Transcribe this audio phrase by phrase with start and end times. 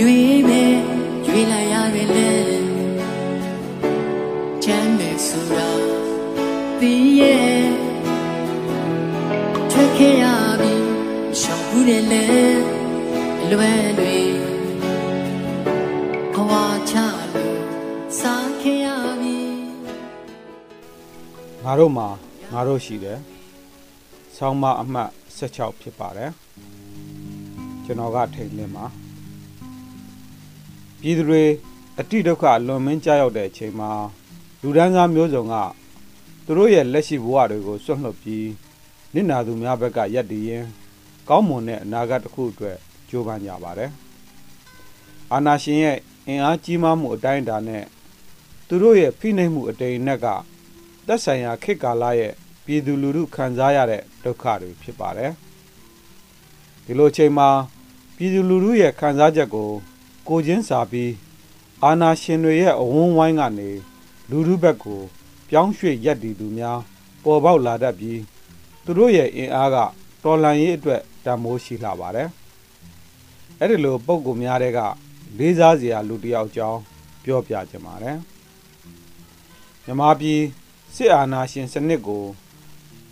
[0.00, 0.62] ရွေးပဲ
[1.26, 2.30] ရွေးလိုက်ရတယ်လေ
[4.64, 5.70] ချမ်းမယ်ဆိုတာ
[6.80, 7.66] ဒီရဲ့
[9.70, 10.24] ထွက်ခဲ့ရ
[10.60, 10.74] ပြီ
[11.40, 12.24] ရှောင်ဘူးတယ်လေ
[13.50, 14.16] လွယ်တွေ
[16.34, 16.52] ဘဝ
[16.90, 16.94] ချ
[17.34, 17.58] လို့
[18.18, 18.86] စားခဲ့ရ
[19.20, 19.38] ပြီ
[21.64, 22.08] ငါတို့မှာ
[22.52, 23.18] ငါတို့ရှိတယ်
[24.36, 26.30] ဆောင်းမအမှတ်16ဖြစ်ပါတယ်
[27.84, 28.86] ကျွန်တော်ကထိန်လင်းပါ
[31.04, 31.44] ပြည်သူတွေ
[32.00, 33.90] အတိဒုက္ခလွန်မင်းကြောက်ရောက်တဲ့အချိန်မှာ
[34.62, 35.54] လူဒန်းစားမျိုးစုံက
[36.44, 38.48] သူတို့ရဲ့လက်ရှိဘဝတွေကိုစွန့်လွတ်ပြီး
[39.14, 40.64] နစ်နာသူများဘက်ကရက်တည်ရင်
[41.28, 42.76] ကောင်းမွန်တဲ့အနာဂတ်တစ်ခုအတွက်
[43.08, 43.90] ကြိုးပမ်းကြပါတယ်
[45.32, 47.84] အာနာရှင်ရဲ့အင်အားကြီးမားမှုအတိုင်းအတာနဲ့
[48.68, 50.26] သူတို့ရဲ့ဖိနှိပ်မှုအတိမ်အနက်က
[51.06, 52.32] သက်ဆိုင်ရာခေတ်ကာလရဲ့
[52.64, 55.32] ပြည်သူလူထုခံစားရတဲ့ဒုက္ခတွေဖြစ်ပါတယ်
[56.84, 57.48] ဒီလိုအချိန်မှာ
[58.16, 59.70] ပြည်သူလူထုရဲ့ခံစားချက်ကို
[60.28, 61.12] ကိုချင်းစာပြီး
[61.84, 63.70] အာနာရှင်တွေရဲ့အဝန်းဝိုင်းကနေ
[64.30, 65.00] လူထုဘက်ကို
[65.48, 66.78] ပြောင်းရွှေ့ရက်တည်သူများ
[67.22, 68.20] ပေါ်ပေါက်လာတတ်ပြီး
[68.84, 69.76] သူတို့ရဲ့အင်အားက
[70.22, 72.28] တော်လှန်ရေးအတွက်တန်မိုးရှိလာပါတယ်
[73.58, 74.80] အဲ့ဒီလိုပုံကူများတဲ့က
[75.38, 76.80] လေးစားစရာလူတစ်ယောက်အကြောင်း
[77.24, 78.18] ပြောပြချင်ပါတယ်
[79.84, 80.40] မြမပြည်
[80.94, 82.24] စစ်အာဏာရှင်စနစ်ကို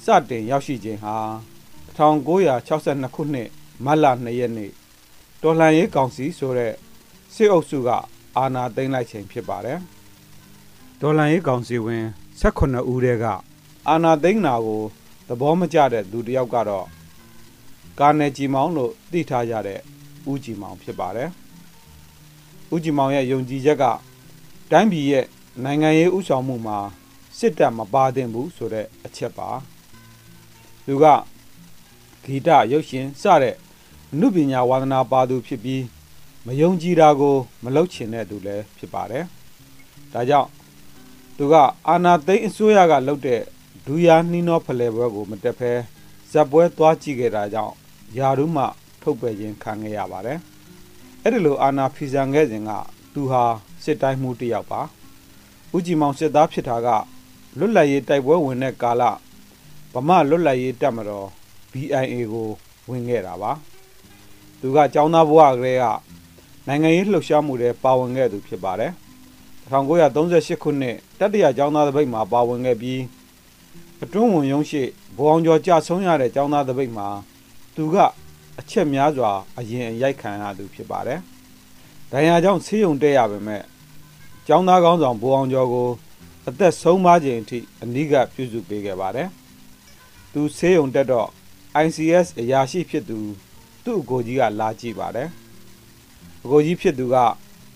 [0.04, 1.16] စတင်ရောက်ရှိခြင်းဟာ
[1.96, 3.48] 1962ခုနှစ်
[3.84, 4.70] မတ်လ2ရက်နေ့
[5.42, 6.72] တော်လှန်ရေးကောင်စီဆိုတဲ့
[7.34, 7.88] စစ်အုပ်စုက
[8.36, 9.78] အာဏာသိမ်းလိုက်ခြင်းဖြစ်ပါတယ်။
[11.00, 12.04] တော်လှန်ရေးကောင်စီဝင်
[12.40, 13.24] 18ဦးတဲက
[13.88, 14.82] အာဏာသိမ်းတာကို
[15.28, 16.86] သဘောမကျတဲ့သူတစ်ယောက်ကတော့
[18.00, 19.80] ကာနယ်ဂျီမောင်လို့သိထားကြတဲ့
[20.30, 21.28] ဦးဂျီမောင်ဖြစ်ပါတယ်။
[22.74, 23.84] ဦးဂျီမောင်ရဲ့ယုံကြည်ချက်က
[24.70, 25.26] တိုင်းပြည်ရဲ့
[25.64, 26.78] နိုင်ငံရေးဥဆောင်မှုမှာ
[27.38, 29.48] စစ်တပ်မပါသင့်ဘူးဆိုတဲ့အချက်ပါ
[30.86, 31.04] သူက
[32.24, 33.54] ဂီတရုပ်ရှင်စတဲ့
[34.12, 35.82] အမှုပညာဝါသနာပါသူဖြစ်ပြီး
[36.46, 39.24] မယုံကြည်တာကို မလုပ်ချင်တဲ့သူလည်းဖြစ်ပါတယ်
[40.12, 40.48] ဒါကြောင့်
[41.36, 41.54] သူက
[41.88, 43.40] အာနာသိန်းအစိုးရကလုပ်တဲ့
[43.86, 45.72] ဒူယာနှီးနှောဖလှယ်ပွဲကိုမတက်ဖဲ
[46.30, 47.74] ဇက်ပွဲသွားကြည့်ခဲ့တာကြောင့်
[48.18, 48.64] ယာရုမှ
[49.02, 50.38] ထုတ်ပယ်ခြင်းခံခဲ့ရပါတယ်
[51.22, 52.70] အဲ့ဒီလိုအာနာဖီဆန်ခဲ့စဉ်က
[53.14, 53.42] သူဟာ
[53.84, 54.80] စစ်တိုင်းမှုတစ်ယောက်ပါ
[55.74, 56.88] ဦးကြည်မောင်စစ်သားဖြစ်တာက
[57.58, 59.02] လွတ်လပ်ရေးတိုက်ပွဲဝင်တဲ့ကာလ
[59.94, 61.28] ဗမာလွတ်လပ်ရေးတပ်မတော်
[61.72, 62.48] BIA ကို
[62.88, 63.52] ဝင်ခဲ့တာပါ
[64.60, 65.84] သူကចောင်းသားဘဝကလေးက
[66.66, 68.92] နိုင်ငံရေးလှုပ်ရှားမှုတွေပါဝင်ခဲ့သူဖြစ်ပါတယ်
[69.70, 73.00] 1938ခုနှစ်တတိယကျောင်းသားသပိတ်မှာပါဝင်ခဲ့ပြီး
[74.02, 74.82] အတွင်းဝင်ရုံးရှိ
[75.16, 77.08] ဘုံအောင်ကျော်ကြဆုံးရတဲ့ကျောင်းသားသပိတ်မှာ
[77.74, 77.96] သူက
[78.58, 81.20] အချက်များစွာအရင်ရိုက်ခံရသူဖြစ်ပါတယ်
[82.12, 83.62] ဒဏ်ရာကြောင့်ဆေးရုံတက်ရပေမဲ့
[84.46, 85.88] ကျောင်းသားကောင်းဆောင်ဘိုးအောင်ကျော်ကို
[86.48, 89.28] အသက်ဆုံးပါခြင်းအထိအနိကပြုစုပေးခဲ့ပါတယ်။
[90.32, 91.28] သူဆေးရုံတက်တော့
[91.84, 93.18] ICS အရာရှိဖြစ်သူ
[93.84, 95.28] သူ့အကိုကြီးကလာကြည့်ပါတယ်။
[96.44, 97.16] အကိုကြီးဖြစ်သူက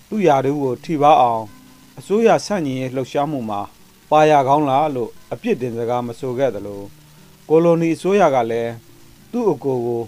[0.08, 1.42] သူ့ယာတူကိုထိပါအောင်
[1.98, 3.60] အစိုးရဆန့်ကျင်ရေးလှုပ်ရှားမှုမှာ
[4.10, 6.80] ပါရကောင်းလားလို့အပြစ်တင်စကားမဆိုခဲ့သလို
[7.48, 8.72] ကိုလိုနီအစိုးရကလည်း
[9.32, 10.02] သူ့အကိုကို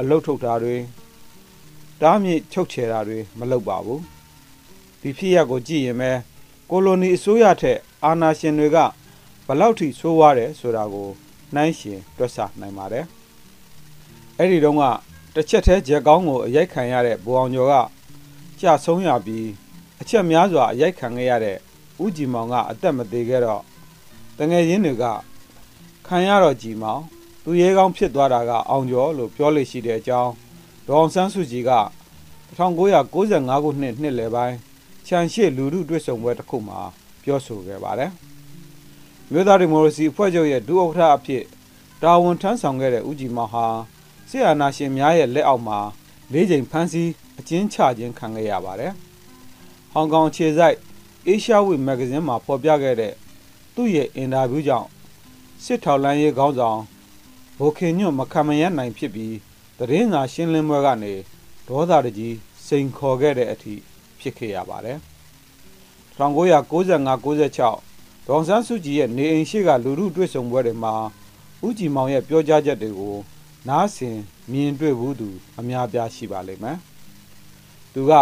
[0.00, 0.76] အလုတ်ထုတ်တာတွေ
[2.00, 4.00] တားမြစ်ချုပ်ချယ်တာတွေမလုပ်ပါဘူး။
[5.00, 6.10] ဒီဖြစ်ရပ်ကိုကြည့်ရင်ပဲ
[6.70, 8.78] ကိုလိုနီအစိုးရထက်အာဏာရှင်တွေက
[9.46, 11.08] ဘလောက်ထိဆိုးွားတယ်ဆိုတာကို
[11.54, 13.04] နှိုင်းရှင်တွက်ဆနိုင်ပါတယ်။
[14.38, 14.84] အဲ့ဒီတုန်းက
[15.34, 17.74] တစ်ချက်သေးဂျက်ကောင်းကိုအရိုက်ခံရတဲ့ဘူအောင်ကျော်က
[18.62, 19.48] ကြာဆုံးရပြီး
[20.00, 21.56] အချက်များစွာအရိုက်ခံခဲ့ရတဲ့
[22.04, 23.62] ဥကြည်မောင်ကအသက်မသေးခဲ့တော့
[24.38, 25.04] တငယ်ချင်းတွေက
[26.06, 27.02] ခံရတော့ကြည်မောင်
[27.44, 30.32] သူရဲကောင်းဖြစ်သွားတာကအောင်ကျော်လို့ပြောလို့ရှိတဲ့အကြောင်း
[30.86, 31.72] ဒေါအောင်ဆန်းစုကြည်က
[32.58, 34.56] 1995ခုနှစ်နှစ်လယ်ပိုင်း
[35.06, 36.80] ခြံရှိလူမှုတွေ့ဆုံပွဲတစ်ခုမှာ
[37.22, 38.10] ပြောဆိုခဲ့ပါတယ်။
[39.30, 41.44] မြို့သားဒီမိုကရေစီအဖွဲ့ချုပ်ရဲ့ဒုဥက္ကဋ္ဌအဖြစ်
[42.02, 43.66] တာဝန်ထမ်းဆောင်ခဲ့တဲ့ဦးကြည်မောင်ဟာ
[44.28, 45.80] ဆီအာနာရှင်များရဲ့လက်အောက်မှာ
[46.32, 48.92] လေးချိန်ဖမ်းဆီးအကျဉ်းချခြင်းခံခဲ့ရပါတယ်။
[49.92, 50.76] ဟောင်ကောင်ခြေစိုက်
[51.28, 53.12] Asia Week Magazine မှာဖော်ပြခဲ့တဲ့
[53.74, 54.88] သူ့ရဲ့အင်တာဗျူးကြောင့်
[55.64, 56.80] စစ်ထောက်လန်းရေးခေါင်းဆောင်
[57.58, 59.34] ဘိုခင်ညွတ်မခံမရနိုင်ဖြစ်ပြီး
[59.78, 61.14] သတင်းစာရှင်းလင်းပွဲကနေ
[61.68, 62.34] ဒေါသတကြီး
[62.66, 63.74] စိန်ခေါ်ခဲ့တဲ့အထိ
[64.20, 64.98] ဖြစ်ခဲ့ရပါတယ်။
[66.18, 70.94] 1995-96ဒေါန်ဆန်းစုကြည်ရဲ့နေအိမ်ရှိကလူမှုတွေ့ဆုံပွဲတွေမှာ
[71.66, 73.16] ဦးကြည်မောင်ရဲ့ပြောကြားချက်တွေကို
[73.68, 74.16] နားဆင်
[74.52, 75.28] မြင်တွေ့ဘူးသူ
[75.58, 76.78] အများပြားရှိပါလိမ့်မယ်။
[77.92, 78.12] သူက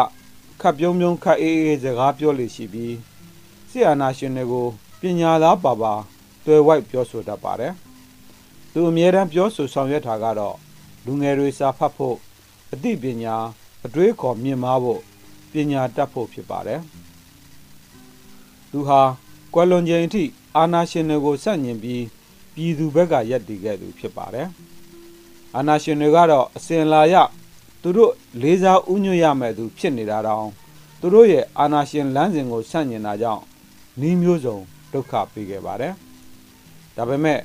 [0.60, 2.94] ခပ်ပြုံးပြုံးခပ်အေးအေးစကားပြောလို့ရှိပြီး
[3.70, 4.66] ဆီအာနာရှင်တွေကို
[5.00, 5.92] ပညာသားပါပါ
[6.46, 7.72] တွေ့ဝိုက်ပြောဆိုတတ်ပါတယ်။
[8.72, 10.56] သူအမြဲတမ်းပြောဆိုဆောင်ရွက်တာကတော့
[11.04, 12.16] လူငယ်တွေစာဖတ်ဖို့
[12.72, 13.36] အသိပညာ
[13.84, 15.00] အတွေးခေါ်မြင့်မားဖို့
[15.52, 16.80] ပညာတတ်ဖို့ဖြစ်ပါတယ်။
[18.70, 19.00] သူဟာ
[19.54, 20.24] ကွယ်လွန်ချိန်အထိ
[20.56, 22.04] အာနာရှင်တွေကိုစန့်ကျင်ပြီး
[22.54, 24.48] ပြည်သူဘက်ကရက်တည်ခဲ့သူဖြစ်ပါတယ်။
[25.56, 27.14] အာနာရှင်တွေကတော့အစဉ်လာရ
[27.82, 28.12] သူတို့
[28.42, 30.48] လေးစားဥညွတ်ရမဲ့သူဖြစ်နေတာတောင်
[31.00, 33.42] သူတို့ရဲ့အာနာရှင်လမ်းစဉ်ကိုဆန့်ကျင်တာကြောင့်
[34.00, 34.58] နှီးမျိုးစုံ
[34.92, 35.94] ဒုက္ခပေးခဲ့ပါတယ်
[36.96, 37.38] ဒါပေမဲ့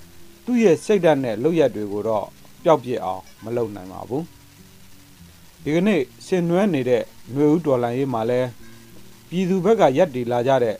[0.45, 2.25] သူ့ရဲ့စိတ်ဓာတ်နဲ့လုပ်ရက်တွေကိုတော့
[2.63, 4.23] ပျောက်ပြစ်အောင်မလုပ်နိုင်ပါဘူး
[5.63, 7.01] ဒီကနေ့ဆင်နွှဲနေတဲ့
[7.31, 8.41] ຫນွေဦးတော်လန်ရေးမှာလဲ
[9.29, 10.75] ပြည်သူဘက်ကရက်တည်လာကြတဲ့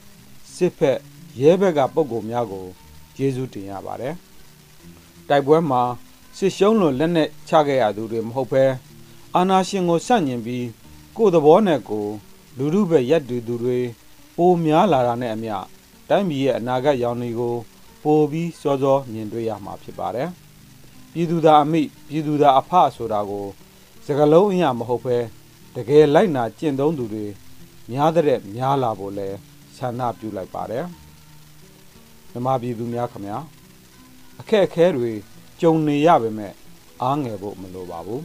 [0.56, 0.98] စစ်ဖက်
[1.42, 2.66] ရဲဘက်ကပုံကုများကို
[3.16, 4.14] ကျေးဇူးတင်ရပါတယ်
[5.30, 5.82] တိုက်ပွဲမှာ
[6.38, 8.64] စစ်ရှုံးလို့လက်နဲ့ချခဲ့ရသူတွေမဟုတ်ဘဲ
[9.36, 10.68] အာနာရှင်ကိုဆန့်ကျင်ပြီး
[11.18, 12.14] ကိုယ်သဘောနဲ့ကိုယ်
[12.58, 13.80] လူလူပဲရက်တူသူတွေ
[14.38, 15.56] ပိုများလာတာနဲ့အမျှ
[16.10, 17.56] တိုင်းပြည်ရဲ့အနာဂတ်ရောင်တွေကို
[18.04, 20.30] ပိုပြီးစောစောမြင်တွေ့ရမှာဖြစ်ပါတယ်
[21.12, 23.46] ပြည်သူသားအမိပြည်သူသားအဖဆိုတာကို
[24.06, 25.18] စကလုံးအရာမဟုတ်ဘဲ
[25.76, 27.26] တကယ်လိုက်နာကျင့်သုံးသူတွေ
[27.92, 29.30] များတဲ့များလာဖို့လဲ
[29.78, 30.86] ဆန္ဒပြုလိုက်ပါတယ်
[32.32, 33.38] မြမပြည်သူများခမညာ
[34.40, 35.12] အခက်အခဲတွေ
[35.62, 36.54] ကြုံနေရပါမယ်
[37.04, 38.24] အားငယ်ဖို့မလိုပါဘူး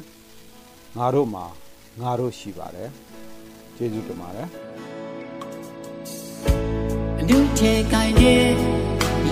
[0.99, 1.45] ငါတို့မှာ
[2.01, 2.91] ငါတို့ရှိပါတယ်
[3.77, 4.49] ကျေးဇူးတင်ပါတယ်
[7.21, 8.47] အနုထဲကိုင်းတဲ့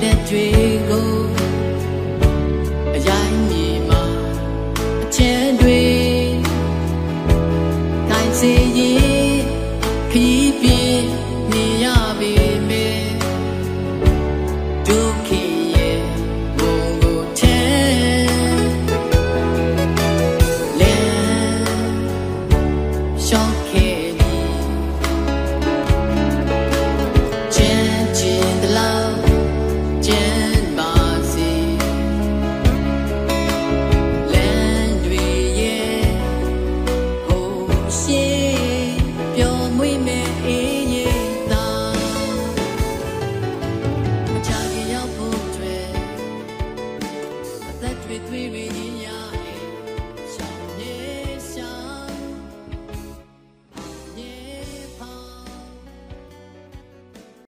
[0.01, 0.45] လက်တွေ
[0.89, 1.38] ကို